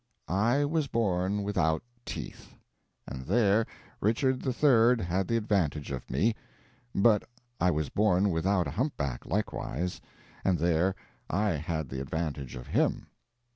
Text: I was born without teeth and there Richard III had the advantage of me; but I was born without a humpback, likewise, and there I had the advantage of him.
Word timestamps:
I 0.27 0.65
was 0.65 0.87
born 0.87 1.43
without 1.43 1.83
teeth 2.05 2.55
and 3.07 3.21
there 3.27 3.67
Richard 3.99 4.43
III 4.47 5.05
had 5.05 5.27
the 5.27 5.37
advantage 5.37 5.91
of 5.91 6.09
me; 6.09 6.33
but 6.95 7.23
I 7.59 7.69
was 7.69 7.89
born 7.89 8.31
without 8.31 8.65
a 8.65 8.71
humpback, 8.71 9.27
likewise, 9.27 10.01
and 10.43 10.57
there 10.57 10.95
I 11.29 11.51
had 11.51 11.87
the 11.89 12.01
advantage 12.01 12.55
of 12.55 12.65
him. 12.65 13.09